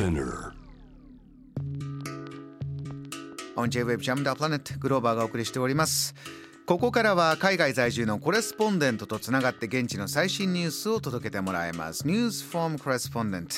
[0.00, 0.52] Spinner.
[3.54, 6.14] オン J-Web ジャムダープラネットグローバーがお送りしております
[6.64, 13.56] ここからは海外在住のコレスポンデントとつながって現地の最新ニュースを届けてもらいますニュースフォームコレスポンデント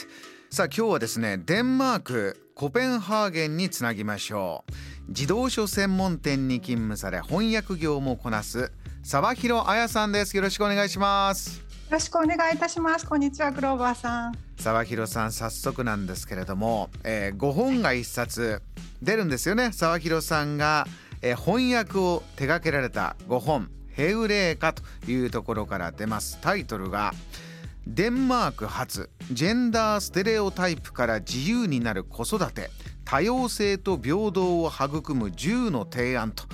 [0.50, 4.64] さあ今日はですねデンマークコペンハーゲンにつなぎましょ
[5.06, 8.72] う自動書専門店に勤務され翻訳業もこなす
[9.04, 13.06] 沢広彩さんですよろしくお願いしますよろしくお願いいたします。
[13.06, 14.32] こんにちは、グローバーさん。
[14.62, 18.62] 沢広さん早速なんですけれども、えー、5本が1冊
[19.02, 19.72] 出るんですよね。
[19.72, 20.86] 沢広さんが、
[21.20, 26.38] えー、翻訳を手掛けられた5本「ヘウレーカ」というところから出ます。
[26.40, 27.12] タイトルが
[27.88, 32.70] 「デンマーク発ジェンダーステレオタイプから自由になる子育て
[33.04, 36.44] 多様性と平等を育む10の提案」と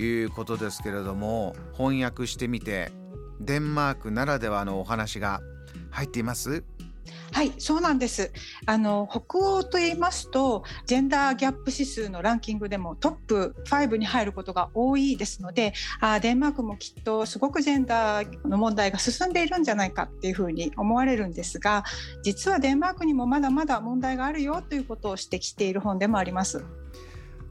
[0.00, 2.90] いうことですけれども翻訳してみて
[3.38, 5.42] デンマークならではのお話が
[5.90, 6.64] 入っています？
[7.32, 8.32] はいそうなんです。
[8.66, 21.84] あの北欧と言いますとジェンダーギャップ指数のランキングでもトップ5に入ることが多いですのであデンマークもきっとすごくジェンダーの問題が進んでいるんじゃないかっていうふうに思われるんですが
[22.22, 26.64] 実はデンマークにもまだまだ問題があるよということを指摘している本でもあります。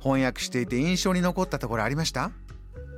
[0.01, 2.31] 翻訳していて印象に残ったところありました？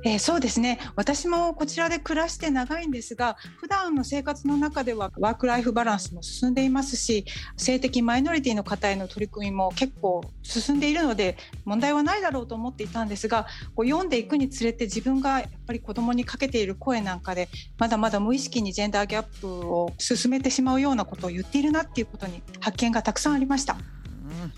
[0.04, 0.80] えー、そうですね。
[0.96, 7.24] 私もこちらで暮らして長いんですが普段の生活の中ではワーク・ライフ・バランスも進んでいますし
[7.56, 23.74] 性的マイノリティの方への取り組みも結構進んでいるので問題はないだろうと思っていたんですがこう読んでいくにつれて自分がやっぱり子どもにかけている声なんかでまだまだ無意識にジェンダーギャップを進めてしまうようなことを言っているなっていうことに発見がたくさんありました。
[23.74, 24.52] うん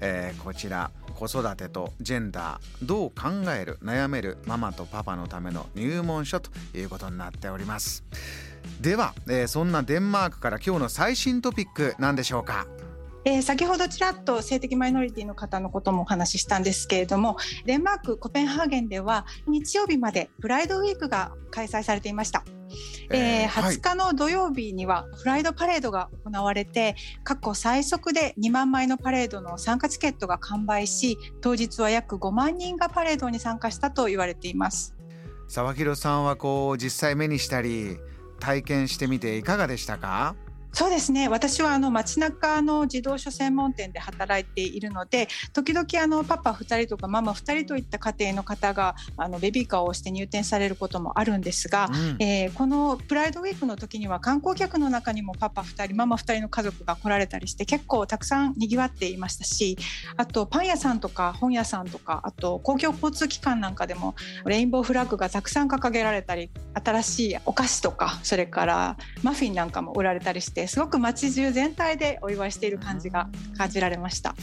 [0.00, 8.04] えー、こちら子育てとジェンダーどう考える悩めるママとパパのための入門書ということになっております
[8.80, 12.66] では、えー、そんなデンマークから今日の最新トピック何でしょうか？
[13.24, 22.44] えー、先ほどちらっと性的マイノリティの方のこともお話ししたんですけれどもデンマークコペンハーゲンでは日曜日までプライドウィークが開催されていました。
[23.10, 34.94] えー、20日の土曜日にはフライドパレードが行われて、過去最速で2万枚のパレードの参加チケットが完売し当日は約5万人がパレードに参加したと言われています。
[35.48, 37.98] 沢広さんはこう実際目にしたり
[38.40, 40.34] 体験してみていかがでしたか？
[40.76, 41.28] そうですね。
[41.28, 59.78] 私はあの街中の自動車専門店で働いているので時々あのパパ2人とかママ2人といった家庭の方があのベビーカーを押して入店されることもあるんですが、うん、えー、このプライドウィークの時には観光客の中にもパパ2人ママ2人の家族が来られたりして結構たくさんにぎわっていましたし
[60.18, 64.14] あとパン屋さんとか本屋さんとかあと公共交通機関なんかでも
[64.44, 74.34] レインボーフラッグがたくさん掲げられたり新しいお菓子とかそれからマフィンなんかも売られたりしてすごく街中全体でお祝いしている感じが感じられました。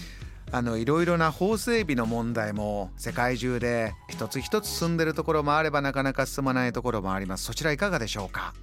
[0.51, 8.53] あのいろいろな法整備の問題も世界中で一つ一つ進んでるところもあればなかなか進まないところもありますそちらいかがでしょうか？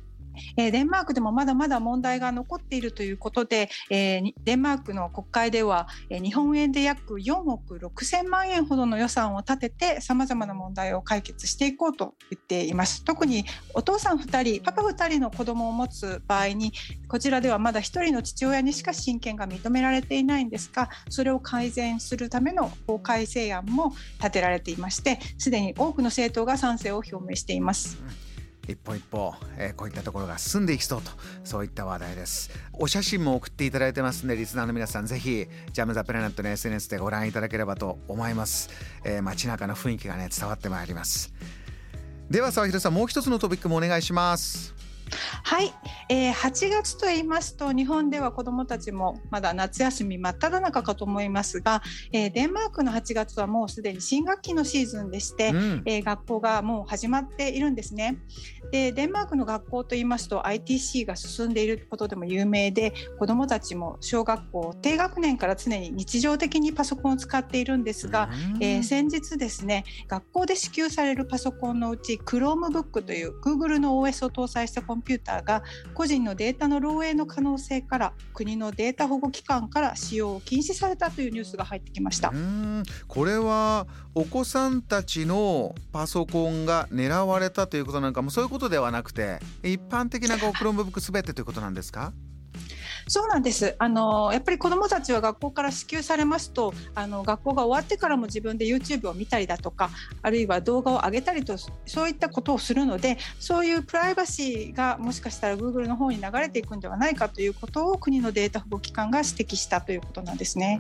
[0.57, 16.73] え、デンマークでもまだまだ問題が残っているということで、え、デンマークの国会では、え、日本円で約4億6千万円ほどの予算を立ててさまざまな問題を解決していこうと言っています特にお父さん2人パパ2人の子供を持つ場合に
[17.09, 27.99] こちらではまだ1人の父親にしか親権が認められていないんですがそれを改善するための法改正案も立てられていましてすでに多くの政党が賛成を表明しています。
[28.71, 31.11] 一歩一歩、えー、こういったところが進んでいきそうと
[31.45, 32.51] そういった話題です。
[32.73, 38.71] お写真も送っていただいてますんでリスナーの皆さんぜひジャム・ザ・プラネットの SNS でご覧いただければと思います、
[39.05, 41.33] えー、街中の雰囲気がね伝わってまいります。
[42.31, 44.90] では沢広さんもう一つのトピックもお願いします。
[45.43, 45.73] はい、
[46.09, 51.83] えー、8月と言いますと日本では子どもたちもまだ夏休み真っ只中かと思いますが、
[52.13, 58.19] えー、デンマークの8月はもうすでに新学期のシーズンでして、うん、えー、学校がもう始まっているんですね。
[58.71, 68.31] でデンマークの学校と言いますと ITC が進んでいることでも有名で子どもたちも小学校低学年から常に日常的にパソコンを使っているんですが、
[68.61, 75.63] えー、先日ですね学校で支給されるパソコンのうち Chromebook という Google の OS を搭載したコンンピューターが
[75.95, 82.33] 個人のデータの漏洩の可能性から国のデータ保護機関から使用を禁止されたというニュースが入ってきました。
[83.09, 92.13] これはお子さんたちのパソコンが狙われたということなんかもそういうことではなくて一般的なこう Chromebook すべてということなんですか？
[93.13, 93.75] そうなんです。
[93.81, 99.91] あのやっぱり子どもたちは学校から支給されますとあの学校が終わってからも自分で YouTube を見たりだとか
[100.23, 110.79] あるいは動画を上げたりとそういったことをするのでそういうプライバシーがもしかしたら Google の方に流れていくんではないかということを国のデータ保護機関が指摘したということなんですね。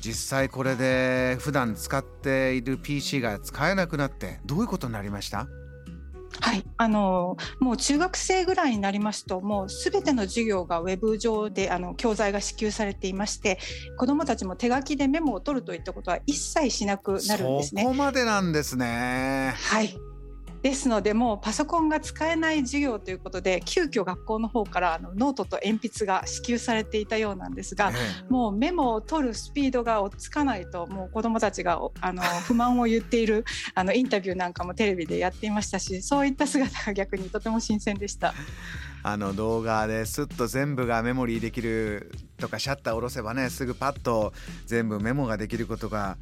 [0.00, 5.46] 実際これで普段使っている PC が使えなくなってどういうことになりました？
[6.40, 13.58] はい、あのもう中学生ぐらいになりますともうすべての授業がウェブ上であの教材が支給されていまして
[13.96, 17.82] 子どもたちも手書きでメモを取るといったことは一切しなくなるんですね。
[17.82, 19.54] そこまでなんですね。
[19.56, 19.98] はい
[20.62, 27.94] ですのでもうパソコンが使えない授業ということで急遽学校の方からあのノートと鉛筆が支給されていたようなんですが、え
[28.26, 33.44] え、もうメモを取るスピードが追っつかないともう子どもたちがあの 不満を言っている
[33.74, 38.34] あのインタビューなんかもテレビでやっていましたしそういった姿が逆にとても新鮮でした。
[39.04, 44.32] あの動画ですっと全部がメモリーできるとかシャッター下ろせばねすぐパッと
[44.66, 46.18] 全部メモができることが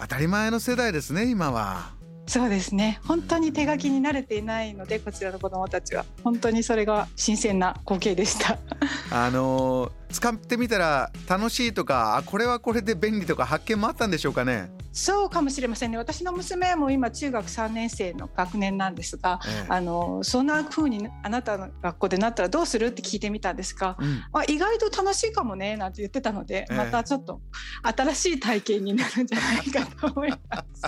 [0.00, 1.97] 当たり前の世代ですね今は。
[2.28, 3.00] そうですね。
[3.06, 6.04] 本当に手書きに慣れていないのでこちらの子どもたちは。
[6.22, 8.58] 本当にそれが新鮮な光景でした。
[9.10, 14.70] あの使ってみたら楽しいとかこれはこれで便利とか発見もあったんでしょうかね？
[14.92, 15.96] そうかもしれませんね。
[15.96, 27.40] 私の娘も今中学3年生の学年なんですが、ええ、あのそんな風にあなたの学校でなったらどうするって聞いてみたんですが、うん、あ意外と楽しいかもねなんて言ってたので、え、またちょっと
[27.82, 30.36] 新しい体験になるんじゃないかと思いま
[30.74, 30.82] す。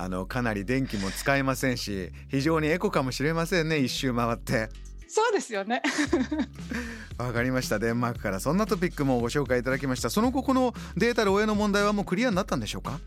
[0.00, 4.68] あのかなり電気も使えませんし非常にエコかもしれませんね一周回って。
[5.10, 5.82] そうですよね。
[7.16, 7.78] わかりました。
[7.78, 10.10] デンマークからそんなトピックもご紹介いただきました。
[10.10, 13.00] その後このデータ漏洩の問題はもうクリアになったんでしょうか？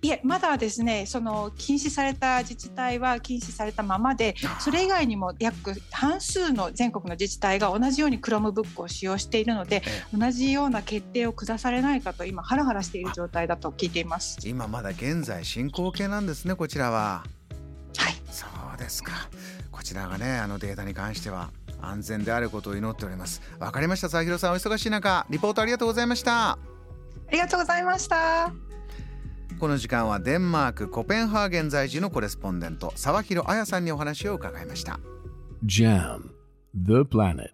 [0.00, 9.82] いえまだですねその禁止された自治体は禁止されたままでそれ以外にも約半数の全国の自治体が同じように Chromebook を使用しているので
[10.16, 14.38] 同じような決定を下されないかと今ハラハラしている状態だと聞いています。
[14.44, 17.24] 今まだ現在進行形なんですねこちらは。
[17.96, 18.14] はい。
[18.30, 19.28] そうですか。
[19.72, 21.50] こちらがねあのデータに関しては
[21.80, 23.42] 安全であることを祈っております。
[23.58, 24.52] わかりました佐弘さん。
[24.52, 26.52] お忙しい中リポートありがとうございました。
[26.52, 26.58] あ
[27.32, 28.67] りがとうございました
[29.58, 35.00] この時間はデンマークコペンハーゲン在住のコレスポンデント沢広彩さんにお話を伺いました。
[35.64, 36.30] JAM
[36.74, 37.50] The Planet.